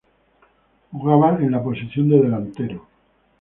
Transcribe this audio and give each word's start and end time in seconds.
Jugaba 0.91 1.37
en 1.37 1.51
la 1.51 1.63
posición 1.63 2.09
de 2.09 2.21
delantero. 2.21 2.87